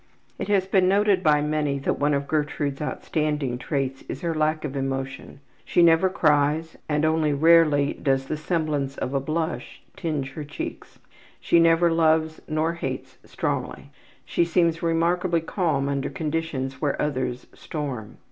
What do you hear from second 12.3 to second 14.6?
nor hates strongly. She